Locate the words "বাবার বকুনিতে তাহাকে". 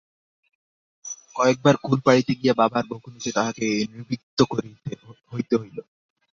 2.59-3.65